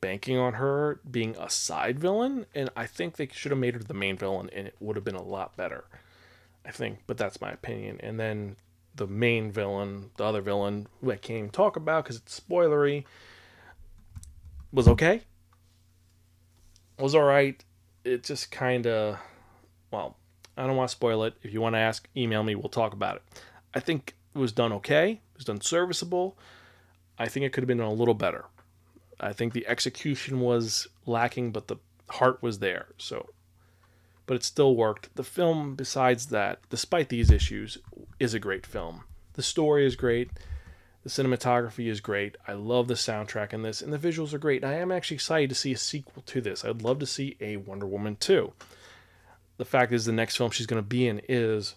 banking 0.00 0.36
on 0.36 0.54
her 0.54 1.00
being 1.08 1.36
a 1.38 1.48
side 1.48 1.98
villain, 1.98 2.46
and 2.54 2.70
I 2.76 2.86
think 2.86 3.16
they 3.16 3.28
should 3.32 3.52
have 3.52 3.58
made 3.58 3.74
her 3.74 3.80
the 3.80 3.94
main 3.94 4.16
villain, 4.16 4.50
and 4.52 4.66
it 4.66 4.76
would 4.80 4.96
have 4.96 5.04
been 5.04 5.14
a 5.14 5.22
lot 5.22 5.56
better. 5.56 5.84
I 6.64 6.70
think, 6.70 7.00
but 7.06 7.16
that's 7.16 7.40
my 7.40 7.50
opinion. 7.50 7.98
And 8.00 8.18
then 8.18 8.56
the 8.94 9.06
main 9.06 9.50
villain, 9.50 10.10
the 10.16 10.24
other 10.24 10.40
villain, 10.40 10.86
who 11.00 11.10
I 11.10 11.16
can't 11.16 11.38
even 11.38 11.50
talk 11.50 11.76
about 11.76 12.04
because 12.04 12.16
it's 12.16 12.38
spoilery, 12.38 13.04
was 14.72 14.88
okay. 14.88 15.22
Was 16.98 17.14
alright. 17.14 17.64
It 18.04 18.24
just 18.24 18.50
kind 18.50 18.86
of, 18.86 19.18
well, 19.90 20.16
I 20.56 20.66
don't 20.66 20.76
want 20.76 20.90
to 20.90 20.96
spoil 20.96 21.24
it. 21.24 21.34
If 21.42 21.52
you 21.52 21.60
want 21.60 21.74
to 21.74 21.78
ask, 21.78 22.08
email 22.16 22.42
me. 22.42 22.54
We'll 22.54 22.68
talk 22.68 22.92
about 22.92 23.16
it. 23.16 23.22
I 23.74 23.80
think 23.80 24.14
it 24.34 24.38
was 24.38 24.52
done 24.52 24.72
okay. 24.74 25.12
It 25.12 25.36
was 25.36 25.44
done 25.46 25.60
serviceable. 25.60 26.36
I 27.18 27.28
think 27.28 27.44
it 27.44 27.52
could 27.52 27.62
have 27.62 27.68
been 27.68 27.80
a 27.80 27.92
little 27.92 28.14
better. 28.14 28.46
I 29.20 29.32
think 29.32 29.52
the 29.52 29.66
execution 29.66 30.40
was 30.40 30.88
lacking, 31.06 31.52
but 31.52 31.68
the 31.68 31.76
heart 32.10 32.42
was 32.42 32.58
there. 32.58 32.88
So 32.98 33.30
but 34.26 34.36
it 34.36 34.44
still 34.44 34.76
worked. 34.76 35.14
The 35.14 35.24
film, 35.24 35.74
besides 35.74 36.26
that, 36.26 36.60
despite 36.70 37.08
these 37.08 37.30
issues, 37.30 37.78
is 38.18 38.34
a 38.34 38.38
great 38.38 38.66
film. 38.66 39.04
The 39.34 39.42
story 39.42 39.86
is 39.86 39.96
great. 39.96 40.30
The 41.02 41.10
cinematography 41.10 41.88
is 41.88 42.00
great. 42.00 42.36
I 42.46 42.52
love 42.52 42.86
the 42.86 42.94
soundtrack 42.94 43.52
in 43.52 43.62
this, 43.62 43.82
and 43.82 43.92
the 43.92 43.98
visuals 43.98 44.32
are 44.32 44.38
great. 44.38 44.64
I 44.64 44.74
am 44.74 44.92
actually 44.92 45.16
excited 45.16 45.48
to 45.48 45.56
see 45.56 45.72
a 45.72 45.78
sequel 45.78 46.22
to 46.26 46.40
this. 46.40 46.64
I'd 46.64 46.82
love 46.82 47.00
to 47.00 47.06
see 47.06 47.36
a 47.40 47.56
Wonder 47.56 47.86
Woman 47.86 48.16
2. 48.16 48.52
The 49.56 49.64
fact 49.64 49.92
is, 49.92 50.04
the 50.04 50.12
next 50.12 50.36
film 50.36 50.50
she's 50.50 50.66
going 50.66 50.82
to 50.82 50.88
be 50.88 51.08
in 51.08 51.20
is 51.28 51.74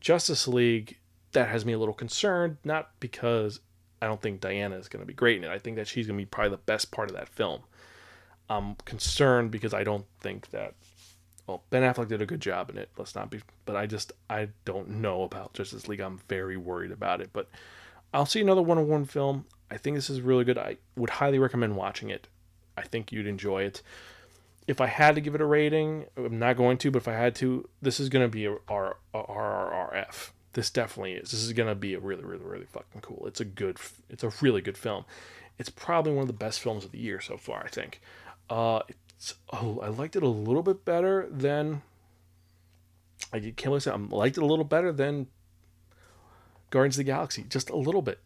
Justice 0.00 0.46
League. 0.46 0.98
That 1.32 1.48
has 1.48 1.64
me 1.64 1.72
a 1.72 1.78
little 1.78 1.94
concerned, 1.94 2.58
not 2.64 2.90
because 3.00 3.60
I 4.00 4.06
don't 4.06 4.22
think 4.22 4.40
Diana 4.40 4.76
is 4.76 4.88
going 4.88 5.02
to 5.02 5.06
be 5.06 5.12
great 5.12 5.38
in 5.38 5.44
it. 5.44 5.50
I 5.50 5.58
think 5.58 5.76
that 5.76 5.88
she's 5.88 6.06
going 6.06 6.16
to 6.16 6.22
be 6.22 6.26
probably 6.26 6.50
the 6.50 6.58
best 6.58 6.90
part 6.90 7.10
of 7.10 7.16
that 7.16 7.28
film. 7.28 7.62
I'm 8.48 8.76
concerned 8.84 9.50
because 9.50 9.74
I 9.74 9.84
don't 9.84 10.06
think 10.20 10.50
that 10.50 10.74
well, 11.48 11.62
Ben 11.70 11.82
Affleck 11.82 12.08
did 12.08 12.20
a 12.20 12.26
good 12.26 12.42
job 12.42 12.68
in 12.68 12.76
it. 12.76 12.90
Let's 12.98 13.14
not 13.14 13.30
be, 13.30 13.40
but 13.64 13.74
I 13.74 13.86
just 13.86 14.12
I 14.28 14.50
don't 14.66 15.00
know 15.00 15.22
about 15.22 15.54
Justice 15.54 15.88
League. 15.88 16.00
I'm 16.00 16.20
very 16.28 16.58
worried 16.58 16.92
about 16.92 17.22
it. 17.22 17.30
But 17.32 17.48
I'll 18.12 18.26
see 18.26 18.42
another 18.42 18.60
Wonder 18.60 18.84
Woman 18.84 19.06
film. 19.06 19.46
I 19.70 19.78
think 19.78 19.96
this 19.96 20.10
is 20.10 20.20
really 20.20 20.44
good. 20.44 20.58
I 20.58 20.76
would 20.94 21.08
highly 21.08 21.38
recommend 21.38 21.74
watching 21.74 22.10
it. 22.10 22.28
I 22.76 22.82
think 22.82 23.12
you'd 23.12 23.26
enjoy 23.26 23.62
it. 23.62 23.82
If 24.66 24.82
I 24.82 24.86
had 24.86 25.14
to 25.14 25.22
give 25.22 25.34
it 25.34 25.40
a 25.40 25.46
rating, 25.46 26.04
I'm 26.18 26.38
not 26.38 26.58
going 26.58 26.76
to, 26.78 26.90
but 26.90 26.98
if 26.98 27.08
I 27.08 27.14
had 27.14 27.34
to, 27.36 27.66
this 27.80 27.98
is 27.98 28.10
going 28.10 28.26
to 28.26 28.30
be 28.30 28.44
a 28.44 28.56
R 28.68 28.98
R 29.14 29.72
R 29.72 29.94
F. 29.94 30.34
This 30.52 30.68
definitely 30.68 31.14
is. 31.14 31.30
This 31.30 31.42
is 31.42 31.54
going 31.54 31.68
to 31.70 31.74
be 31.74 31.94
a 31.94 31.98
really, 31.98 32.24
really, 32.24 32.44
really 32.44 32.66
fucking 32.66 33.00
cool. 33.00 33.26
It's 33.26 33.40
a 33.40 33.46
good, 33.46 33.78
it's 34.10 34.22
a 34.22 34.32
really 34.42 34.60
good 34.60 34.76
film. 34.76 35.06
It's 35.58 35.70
probably 35.70 36.12
one 36.12 36.22
of 36.22 36.26
the 36.26 36.34
best 36.34 36.60
films 36.60 36.84
of 36.84 36.92
the 36.92 36.98
year 36.98 37.22
so 37.22 37.38
far. 37.38 37.64
I 37.64 37.68
think. 37.68 38.02
Uh, 38.50 38.80
oh, 39.52 39.80
I 39.82 39.88
liked 39.88 40.16
it 40.16 40.22
a 40.22 40.28
little 40.28 40.62
bit 40.62 40.84
better 40.84 41.28
than. 41.30 41.82
I 43.32 43.40
can't 43.40 43.66
really 43.66 43.80
say 43.80 43.90
I 43.90 43.96
liked 43.96 44.38
it 44.38 44.42
a 44.42 44.46
little 44.46 44.64
better 44.64 44.92
than 44.92 45.26
Guardians 46.70 46.96
of 46.96 47.04
the 47.04 47.12
Galaxy, 47.12 47.44
just 47.48 47.70
a 47.70 47.76
little 47.76 48.02
bit. 48.02 48.20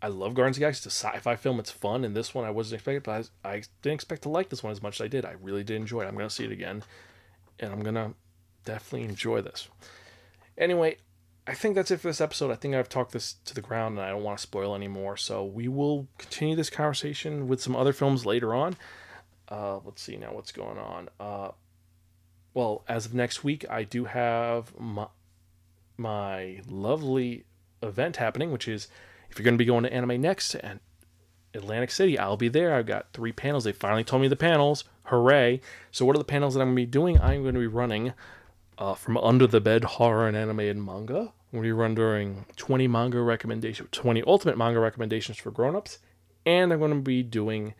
I 0.00 0.08
love 0.08 0.34
Guardians 0.34 0.56
of 0.56 0.60
the 0.60 0.64
Galaxy. 0.64 0.78
It's 0.80 0.86
a 0.86 1.06
sci-fi 1.06 1.36
film. 1.36 1.58
It's 1.58 1.70
fun, 1.70 2.04
and 2.04 2.14
this 2.14 2.34
one 2.34 2.44
I 2.44 2.50
wasn't 2.50 2.74
expecting, 2.74 3.02
but 3.04 3.28
I, 3.44 3.48
I 3.48 3.62
didn't 3.82 3.94
expect 3.94 4.22
to 4.22 4.28
like 4.28 4.48
this 4.48 4.62
one 4.62 4.72
as 4.72 4.82
much 4.82 5.00
as 5.00 5.04
I 5.04 5.08
did. 5.08 5.24
I 5.24 5.34
really 5.40 5.64
did 5.64 5.76
enjoy 5.76 6.02
it. 6.02 6.06
I'm 6.06 6.16
gonna 6.16 6.30
see 6.30 6.44
it 6.44 6.52
again, 6.52 6.82
and 7.58 7.72
I'm 7.72 7.82
gonna 7.82 8.14
definitely 8.64 9.08
enjoy 9.08 9.40
this. 9.40 9.68
Anyway, 10.56 10.98
I 11.46 11.54
think 11.54 11.74
that's 11.74 11.90
it 11.90 12.00
for 12.00 12.08
this 12.08 12.20
episode. 12.20 12.50
I 12.50 12.56
think 12.56 12.74
I've 12.74 12.88
talked 12.88 13.12
this 13.12 13.34
to 13.46 13.54
the 13.54 13.62
ground, 13.62 13.96
and 13.96 14.06
I 14.06 14.10
don't 14.10 14.22
want 14.22 14.38
to 14.38 14.42
spoil 14.42 14.74
anymore. 14.74 15.16
So 15.16 15.44
we 15.44 15.66
will 15.66 16.06
continue 16.18 16.54
this 16.54 16.70
conversation 16.70 17.48
with 17.48 17.62
some 17.62 17.74
other 17.74 17.92
films 17.92 18.26
later 18.26 18.54
on. 18.54 18.76
Uh, 19.50 19.78
let's 19.84 20.02
see 20.02 20.16
now 20.16 20.32
what's 20.32 20.52
going 20.52 20.78
on. 20.78 21.08
Uh, 21.18 21.50
well, 22.54 22.84
as 22.88 23.06
of 23.06 23.14
next 23.14 23.44
week, 23.44 23.64
I 23.70 23.84
do 23.84 24.04
have 24.04 24.78
my, 24.78 25.06
my 25.96 26.60
lovely 26.68 27.44
event 27.82 28.16
happening, 28.16 28.52
which 28.52 28.68
is 28.68 28.88
if 29.30 29.38
you're 29.38 29.44
going 29.44 29.54
to 29.54 29.58
be 29.58 29.64
going 29.64 29.84
to 29.84 29.92
Anime 29.92 30.20
Next 30.20 30.54
and 30.54 30.80
Atlantic 31.54 31.90
City, 31.90 32.18
I'll 32.18 32.36
be 32.36 32.48
there. 32.48 32.74
I've 32.74 32.86
got 32.86 33.12
three 33.12 33.32
panels. 33.32 33.64
They 33.64 33.72
finally 33.72 34.04
told 34.04 34.22
me 34.22 34.28
the 34.28 34.36
panels. 34.36 34.84
Hooray! 35.04 35.60
So, 35.90 36.04
what 36.04 36.14
are 36.16 36.18
the 36.18 36.24
panels 36.24 36.54
that 36.54 36.60
I'm 36.60 36.68
going 36.68 36.76
to 36.76 36.82
be 36.82 36.86
doing? 36.86 37.20
I'm 37.20 37.42
going 37.42 37.54
to 37.54 37.60
be 37.60 37.66
running 37.66 38.12
uh, 38.76 38.94
from 38.94 39.16
Under 39.16 39.46
the 39.46 39.60
Bed 39.60 39.84
Horror 39.84 40.28
and 40.28 40.36
Anime 40.36 40.60
and 40.60 40.84
Manga. 40.84 41.18
I'm 41.52 41.60
going 41.60 41.62
to 41.62 41.68
be 41.68 41.72
running 41.72 42.44
20 42.56 42.88
manga 42.88 43.22
recommendations, 43.22 43.88
20 43.92 44.22
ultimate 44.26 44.58
manga 44.58 44.80
recommendations 44.80 45.38
for 45.38 45.50
grown-ups, 45.50 45.98
and 46.44 46.72
I'm 46.72 46.78
going 46.78 46.92
to 46.92 47.00
be 47.00 47.22
doing 47.22 47.74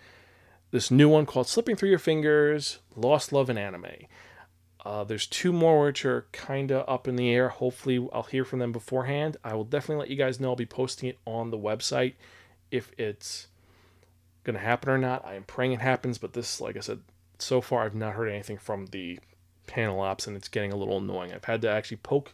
this 0.70 0.90
new 0.90 1.08
one 1.08 1.26
called 1.26 1.48
Slipping 1.48 1.76
Through 1.76 1.90
Your 1.90 1.98
Fingers 1.98 2.78
Lost 2.94 3.32
Love 3.32 3.48
in 3.48 3.58
Anime. 3.58 3.86
Uh, 4.84 5.04
there's 5.04 5.26
two 5.26 5.52
more 5.52 5.84
which 5.84 6.04
are 6.04 6.26
kind 6.32 6.70
of 6.70 6.88
up 6.88 7.08
in 7.08 7.16
the 7.16 7.30
air. 7.30 7.48
Hopefully, 7.48 8.06
I'll 8.12 8.22
hear 8.22 8.44
from 8.44 8.58
them 8.58 8.72
beforehand. 8.72 9.36
I 9.42 9.54
will 9.54 9.64
definitely 9.64 10.00
let 10.00 10.10
you 10.10 10.16
guys 10.16 10.38
know. 10.38 10.50
I'll 10.50 10.56
be 10.56 10.66
posting 10.66 11.08
it 11.08 11.18
on 11.26 11.50
the 11.50 11.58
website 11.58 12.14
if 12.70 12.92
it's 12.96 13.48
going 14.44 14.54
to 14.54 14.60
happen 14.60 14.90
or 14.90 14.98
not. 14.98 15.24
I 15.26 15.34
am 15.34 15.44
praying 15.44 15.72
it 15.72 15.80
happens, 15.80 16.18
but 16.18 16.32
this, 16.32 16.60
like 16.60 16.76
I 16.76 16.80
said, 16.80 17.00
so 17.38 17.60
far 17.60 17.84
I've 17.84 17.94
not 17.94 18.14
heard 18.14 18.28
anything 18.28 18.58
from 18.58 18.86
the 18.86 19.18
panel 19.66 20.00
ops, 20.00 20.26
and 20.26 20.36
it's 20.36 20.48
getting 20.48 20.72
a 20.72 20.76
little 20.76 20.98
annoying. 20.98 21.32
I've 21.32 21.44
had 21.44 21.60
to 21.62 21.70
actually 21.70 21.98
poke 21.98 22.32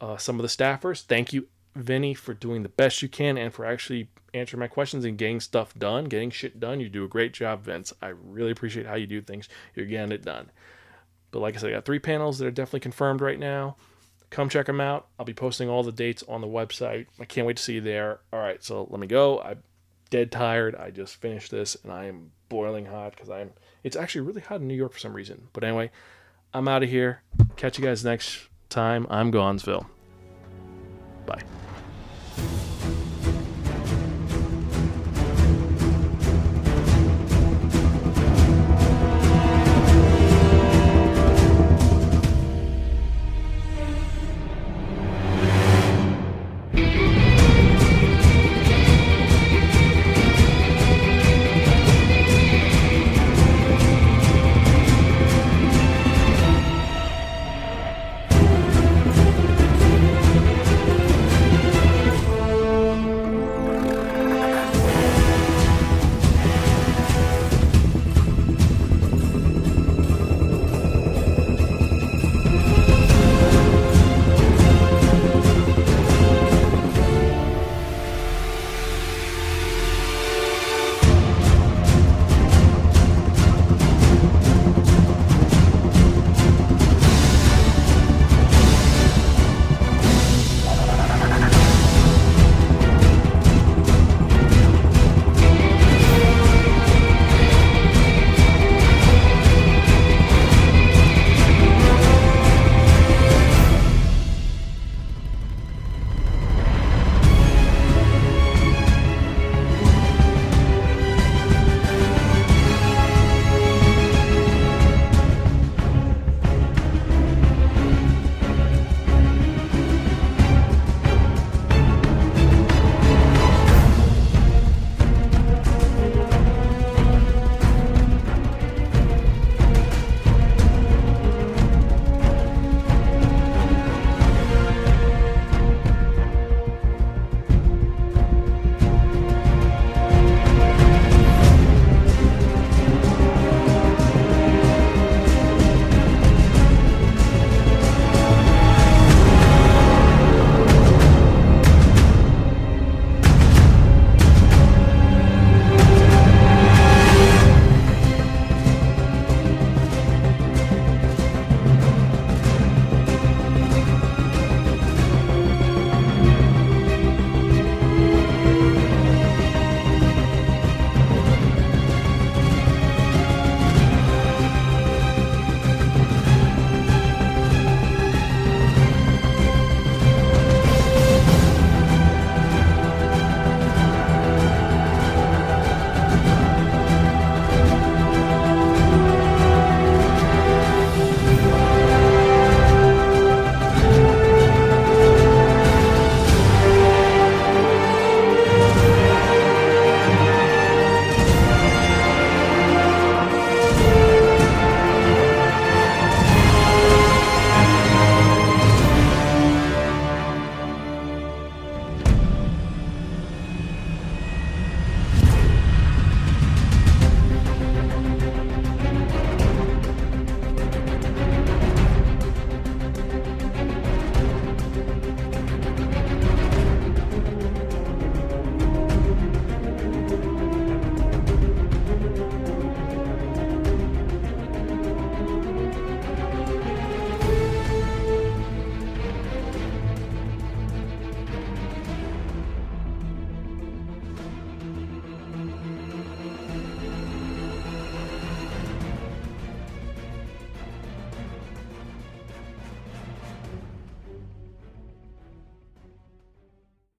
uh, 0.00 0.16
some 0.16 0.38
of 0.38 0.42
the 0.42 0.48
staffers. 0.48 1.02
Thank 1.02 1.32
you, 1.32 1.48
Vinny, 1.74 2.14
for 2.14 2.34
doing 2.34 2.62
the 2.62 2.68
best 2.68 3.02
you 3.02 3.08
can 3.08 3.38
and 3.38 3.52
for 3.52 3.64
actually 3.64 4.08
answering 4.34 4.60
my 4.60 4.68
questions 4.68 5.04
and 5.04 5.18
getting 5.18 5.40
stuff 5.40 5.74
done, 5.74 6.04
getting 6.04 6.30
shit 6.30 6.58
done. 6.58 6.80
You 6.80 6.88
do 6.88 7.04
a 7.04 7.08
great 7.08 7.32
job, 7.32 7.64
Vince. 7.64 7.92
I 8.00 8.08
really 8.08 8.50
appreciate 8.50 8.86
how 8.86 8.94
you 8.94 9.06
do 9.06 9.20
things. 9.20 9.48
You're 9.74 9.86
getting 9.86 10.12
it 10.12 10.24
done. 10.24 10.50
But 11.30 11.40
like 11.40 11.56
I 11.56 11.58
said, 11.58 11.70
I 11.70 11.74
got 11.74 11.84
three 11.84 11.98
panels 11.98 12.38
that 12.38 12.46
are 12.46 12.50
definitely 12.50 12.80
confirmed 12.80 13.20
right 13.20 13.38
now. 13.38 13.76
Come 14.30 14.48
check 14.48 14.66
them 14.66 14.80
out. 14.80 15.08
I'll 15.18 15.26
be 15.26 15.34
posting 15.34 15.68
all 15.68 15.82
the 15.82 15.92
dates 15.92 16.22
on 16.28 16.40
the 16.40 16.46
website. 16.46 17.06
I 17.20 17.24
can't 17.24 17.46
wait 17.46 17.58
to 17.58 17.62
see 17.62 17.74
you 17.74 17.80
there. 17.80 18.20
All 18.32 18.40
right, 18.40 18.62
so 18.62 18.86
let 18.90 19.00
me 19.00 19.06
go. 19.06 19.40
I'm 19.40 19.62
dead 20.10 20.32
tired. 20.32 20.74
I 20.74 20.90
just 20.90 21.16
finished 21.16 21.50
this 21.50 21.76
and 21.82 21.92
I 21.92 22.06
am 22.06 22.32
boiling 22.48 22.86
hot 22.86 23.14
because 23.14 23.30
I'm. 23.30 23.52
It's 23.82 23.96
actually 23.96 24.22
really 24.22 24.40
hot 24.40 24.60
in 24.60 24.68
New 24.68 24.74
York 24.74 24.92
for 24.92 24.98
some 24.98 25.12
reason. 25.12 25.48
But 25.52 25.64
anyway, 25.64 25.90
I'm 26.54 26.68
out 26.68 26.82
of 26.82 26.88
here. 26.88 27.22
Catch 27.56 27.78
you 27.78 27.84
guys 27.84 28.04
next 28.04 28.48
time. 28.68 29.06
I'm 29.10 29.30
Gonzville. 29.30 29.86
Bye. 31.26 31.42